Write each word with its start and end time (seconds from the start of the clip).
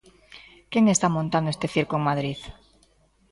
¿Quen 0.71 0.83
está 0.87 1.07
montando 1.17 1.49
este 1.51 1.71
circo 1.75 1.93
en 1.97 2.07
Madrid? 2.09 2.39